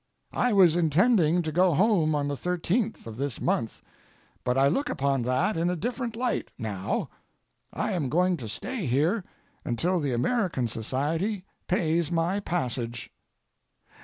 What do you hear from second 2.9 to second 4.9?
of this month, but I look